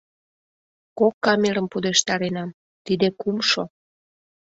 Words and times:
Кок 0.97 1.13
камерым 1.25 1.65
пудештаренам, 1.71 2.49
тиде 2.85 3.07
кумшо. 3.19 3.63